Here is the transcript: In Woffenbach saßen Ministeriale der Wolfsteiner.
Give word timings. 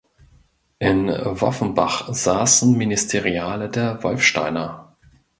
In 0.79 1.09
Woffenbach 1.09 2.11
saßen 2.11 2.75
Ministeriale 2.75 3.69
der 3.69 4.01
Wolfsteiner. 4.01 4.95